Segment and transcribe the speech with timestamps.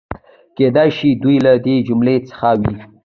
[0.57, 2.75] کېدای شي دوی له دې جملې څخه وي.